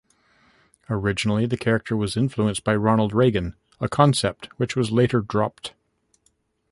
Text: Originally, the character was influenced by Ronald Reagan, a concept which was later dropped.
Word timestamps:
Originally, 0.89 1.45
the 1.45 1.55
character 1.57 1.95
was 1.95 2.17
influenced 2.17 2.63
by 2.63 2.75
Ronald 2.75 3.13
Reagan, 3.13 3.55
a 3.79 3.87
concept 3.87 4.47
which 4.57 4.75
was 4.75 4.89
later 4.89 5.19
dropped. 5.21 5.75